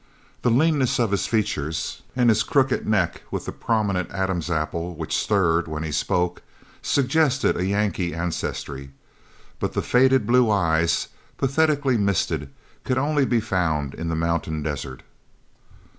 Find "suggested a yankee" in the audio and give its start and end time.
6.81-8.11